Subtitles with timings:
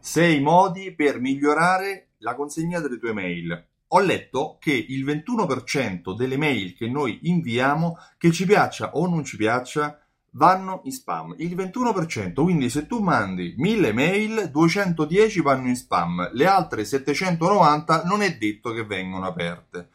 [0.00, 3.66] 6 modi per migliorare la consegna delle tue mail.
[3.88, 9.24] Ho letto che il 21% delle mail che noi inviamo, che ci piaccia o non
[9.24, 10.00] ci piaccia,
[10.32, 11.34] vanno in spam.
[11.38, 18.04] Il 21%, quindi se tu mandi 1000 mail, 210 vanno in spam, le altre 790
[18.04, 19.90] non è detto che vengono aperte.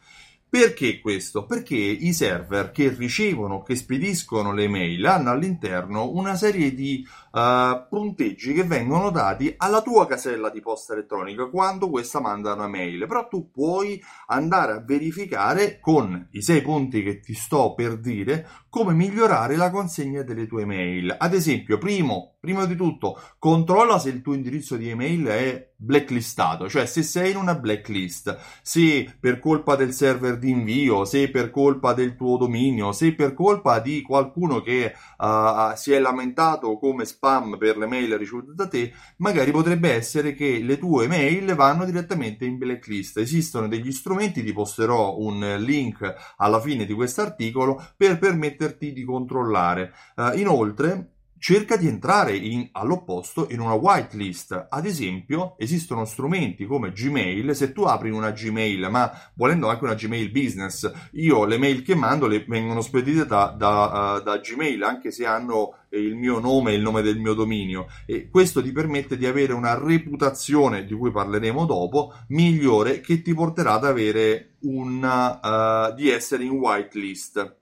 [0.48, 1.44] Perché questo?
[1.44, 7.86] Perché i server che ricevono, che spediscono le mail hanno all'interno una serie di uh,
[7.88, 13.06] punteggi che vengono dati alla tua casella di posta elettronica quando questa manda una mail.
[13.08, 18.48] Però tu puoi andare a verificare con i sei punti che ti sto per dire
[18.76, 21.14] come migliorare la consegna delle tue mail.
[21.18, 26.68] Ad esempio, primo, prima di tutto, controlla se il tuo indirizzo di email è blacklistato,
[26.68, 31.50] cioè se sei in una blacklist, se per colpa del server di invio, se per
[31.50, 37.04] colpa del tuo dominio, se per colpa di qualcuno che uh, si è lamentato come
[37.04, 41.84] spam per le mail ricevute da te, magari potrebbe essere che le tue mail vanno
[41.84, 43.18] direttamente in blacklist.
[43.18, 49.04] Esistono degli strumenti, ti posterò un link alla fine di questo articolo per permetterti di
[49.04, 49.92] controllare.
[50.14, 51.15] Uh, inoltre,
[51.46, 54.66] cerca di entrare in, all'opposto in una whitelist.
[54.68, 59.94] Ad esempio, esistono strumenti come Gmail, se tu apri una Gmail, ma volendo anche una
[59.94, 64.82] Gmail business, io le mail che mando le vengono spedite da, da, uh, da Gmail,
[64.82, 68.72] anche se hanno il mio nome e il nome del mio dominio e questo ti
[68.72, 74.56] permette di avere una reputazione di cui parleremo dopo migliore che ti porterà ad avere
[74.62, 77.56] una uh, di essere in whitelist.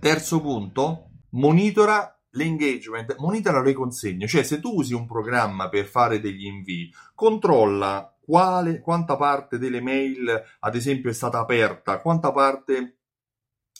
[0.00, 6.20] Terzo punto, monitora l'engagement, monitora le consegne, cioè se tu usi un programma per fare
[6.20, 10.30] degli invii, controlla quale, quanta parte delle mail,
[10.60, 12.98] ad esempio, è stata aperta, quanta parte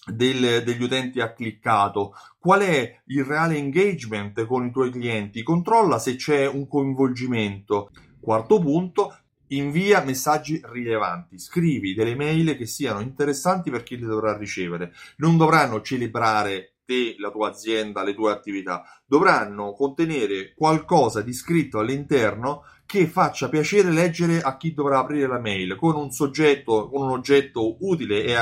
[0.06, 5.98] del, degli utenti ha cliccato, qual è il reale engagement con i tuoi clienti, controlla
[5.98, 7.90] se c'è un coinvolgimento.
[8.20, 9.16] Quarto punto,
[9.48, 14.92] invia messaggi rilevanti, scrivi delle mail che siano interessanti per chi le dovrà ricevere.
[15.18, 21.80] Non dovranno celebrare te, la tua azienda, le tue attività, dovranno contenere qualcosa di scritto
[21.80, 27.02] all'interno che faccia piacere leggere a chi dovrà aprire la mail, con un soggetto, con
[27.02, 28.34] un oggetto utile e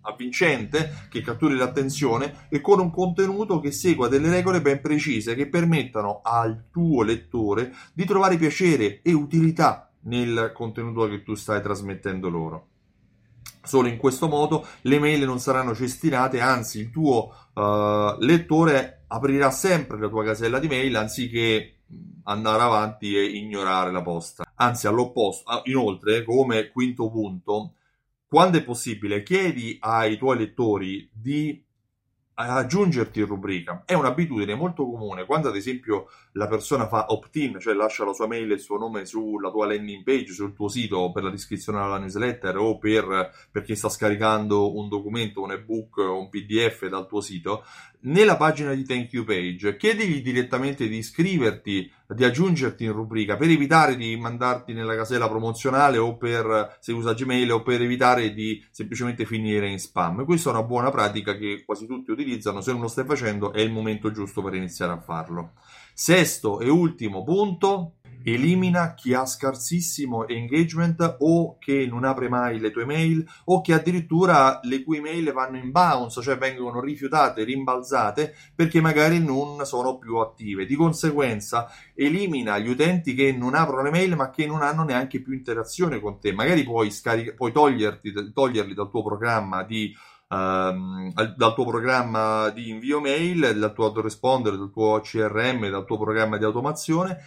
[0.00, 5.50] avvincente che catturi l'attenzione e con un contenuto che segua delle regole ben precise che
[5.50, 12.30] permettano al tuo lettore di trovare piacere e utilità nel contenuto che tu stai trasmettendo
[12.30, 12.69] loro.
[13.62, 19.50] Solo in questo modo le mail non saranno cestinate, anzi il tuo uh, lettore aprirà
[19.50, 21.80] sempre la tua casella di mail anziché
[22.24, 24.44] andare avanti e ignorare la posta.
[24.56, 27.74] Anzi, all'opposto, ah, inoltre, come quinto punto,
[28.26, 31.62] quando è possibile, chiedi ai tuoi lettori di
[32.48, 33.82] aggiungerti in rubrica.
[33.84, 38.26] È un'abitudine molto comune quando ad esempio la persona fa opt-in, cioè lascia la sua
[38.26, 41.80] mail e il suo nome sulla tua landing page, sul tuo sito per la descrizione
[41.80, 47.20] alla newsletter o per perché sta scaricando un documento, un ebook un PDF dal tuo
[47.20, 47.64] sito,
[48.02, 53.50] nella pagina di thank you page chiedigli direttamente di iscriverti, di aggiungerti in rubrica per
[53.50, 58.64] evitare di mandarti nella casella promozionale o per se usa Gmail o per evitare di
[58.70, 60.24] semplicemente finire in spam.
[60.24, 63.60] Questa è una buona pratica che quasi tutti utilizzano, se non lo stai facendo è
[63.60, 65.52] il momento giusto per iniziare a farlo.
[65.94, 72.70] Sesto e ultimo punto, elimina chi ha scarsissimo engagement o che non apre mai le
[72.70, 78.34] tue mail o che addirittura le cui mail vanno in bounce, cioè vengono rifiutate, rimbalzate
[78.54, 80.66] perché magari non sono più attive.
[80.66, 85.20] Di conseguenza elimina gli utenti che non aprono le mail ma che non hanno neanche
[85.20, 86.32] più interazione con te.
[86.32, 89.94] Magari puoi, scaric- puoi toglierti, toglierli dal tuo programma di
[90.32, 95.98] Uh, dal tuo programma di invio mail, dal tuo autoresponder, dal tuo CRM, dal tuo
[95.98, 97.18] programma di automazione,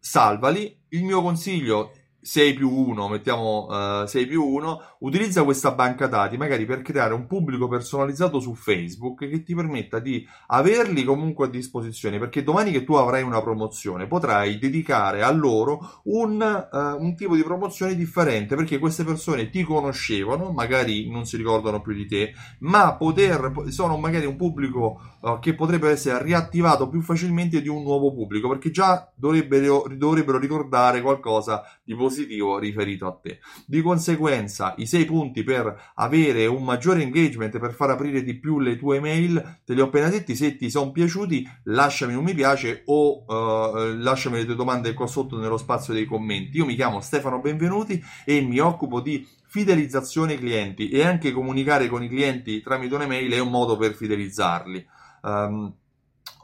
[0.00, 0.76] salvali.
[0.88, 1.92] Il mio consiglio
[2.24, 6.80] 6 più 1, mettiamo uh, eh, 6 più 1, utilizza questa banca dati magari per
[6.80, 12.42] creare un pubblico personalizzato su Facebook che ti permetta di averli comunque a disposizione, perché
[12.42, 17.42] domani che tu avrai una promozione potrai dedicare a loro un, uh, un tipo di
[17.42, 22.96] promozione differente, perché queste persone ti conoscevano, magari non si ricordano più di te, ma
[22.96, 28.14] poter, sono magari un pubblico uh, che potrebbe essere riattivato più facilmente di un nuovo
[28.14, 33.40] pubblico, perché già dovrebbero, dovrebbero ricordare qualcosa di positivo positivo riferito a te.
[33.66, 38.60] Di conseguenza, i sei punti per avere un maggiore engagement, per far aprire di più
[38.60, 40.36] le tue mail, te li ho appena detti.
[40.36, 45.06] Se ti sono piaciuti, lasciami un mi piace o uh, lasciami le tue domande qua
[45.06, 46.56] sotto nello spazio dei commenti.
[46.56, 52.02] Io mi chiamo Stefano Benvenuti e mi occupo di fidelizzazione clienti e anche comunicare con
[52.02, 54.86] i clienti tramite un'email è un modo per fidelizzarli.
[55.22, 55.74] Um,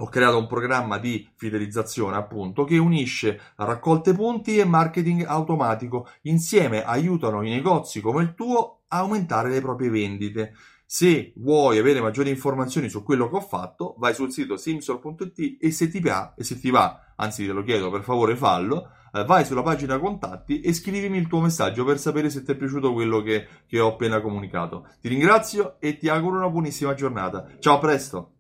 [0.03, 6.09] ho creato un programma di fidelizzazione appunto che unisce raccolte punti e marketing automatico.
[6.23, 10.55] Insieme aiutano i negozi come il tuo a aumentare le proprie vendite.
[10.87, 15.71] Se vuoi avere maggiori informazioni su quello che ho fatto, vai sul sito simsol.it e
[15.71, 19.25] se ti va, e se ti va, anzi te lo chiedo per favore fallo, eh,
[19.25, 22.93] vai sulla pagina contatti e scrivimi il tuo messaggio per sapere se ti è piaciuto
[22.93, 24.89] quello che, che ho appena comunicato.
[25.01, 27.47] Ti ringrazio e ti auguro una buonissima giornata.
[27.61, 28.40] Ciao, a presto!